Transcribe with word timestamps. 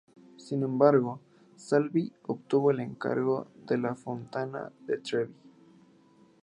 Sin 0.37 0.63
embargo, 0.63 1.19
Salvi 1.55 2.11
obtuvo 2.25 2.71
el 2.71 2.79
encargo 2.79 3.45
de 3.67 3.77
la 3.77 3.93
Fontana 3.93 4.71
de 4.87 4.97
Trevi. 4.97 5.35